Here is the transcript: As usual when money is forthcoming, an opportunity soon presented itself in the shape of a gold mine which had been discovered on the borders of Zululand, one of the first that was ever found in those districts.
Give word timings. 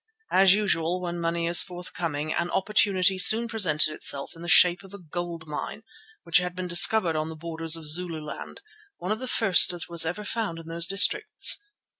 As 0.31 0.55
usual 0.55 0.99
when 0.99 1.19
money 1.19 1.45
is 1.45 1.61
forthcoming, 1.61 2.33
an 2.33 2.49
opportunity 2.49 3.19
soon 3.19 3.47
presented 3.47 3.93
itself 3.93 4.33
in 4.35 4.41
the 4.41 4.47
shape 4.49 4.83
of 4.83 4.95
a 4.95 4.97
gold 4.97 5.45
mine 5.47 5.83
which 6.23 6.37
had 6.39 6.55
been 6.55 6.67
discovered 6.67 7.15
on 7.15 7.29
the 7.29 7.35
borders 7.35 7.75
of 7.75 7.85
Zululand, 7.87 8.61
one 8.97 9.11
of 9.11 9.19
the 9.19 9.27
first 9.27 9.69
that 9.69 9.87
was 9.89 10.03
ever 10.03 10.23
found 10.23 10.57
in 10.57 10.65
those 10.65 10.87
districts. 10.87 11.61